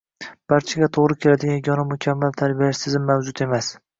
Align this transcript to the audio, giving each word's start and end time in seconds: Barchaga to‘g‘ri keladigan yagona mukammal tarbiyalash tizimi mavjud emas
Barchaga 0.53 0.87
to‘g‘ri 0.97 1.17
keladigan 1.25 1.53
yagona 1.59 1.85
mukammal 1.91 2.33
tarbiyalash 2.41 2.83
tizimi 2.87 3.09
mavjud 3.13 3.45
emas 3.49 3.71